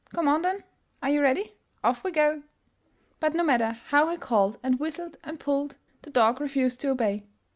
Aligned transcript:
Come 0.15 0.27
on, 0.27 0.41
then! 0.41 0.63
Are 1.03 1.11
you 1.11 1.21
ready? 1.21 1.53
Off 1.83 2.03
we 2.03 2.09
go!" 2.09 2.41
But 3.19 3.35
no 3.35 3.43
matter 3.43 3.73
how 3.89 4.09
he 4.09 4.17
called 4.17 4.57
and 4.63 4.79
whistled 4.79 5.15
and 5.23 5.39
pulled, 5.39 5.75
the 6.01 6.09
dog 6.09 6.41
refused 6.41 6.79
to 6.81 6.89
obey. 6.89 7.23